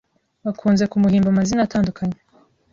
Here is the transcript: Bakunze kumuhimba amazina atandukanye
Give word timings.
Bakunze 0.45 0.83
kumuhimba 0.91 1.27
amazina 1.31 1.61
atandukanye 1.63 2.17